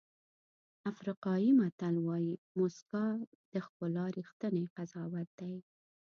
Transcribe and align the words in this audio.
افریقایي 0.91 1.51
متل 1.59 1.95
وایي 2.07 2.33
موسکا 2.57 3.05
د 3.51 3.53
ښکلا 3.65 4.05
ریښتینی 4.17 4.63
قضاوت 4.75 5.27
دی. 5.39 5.53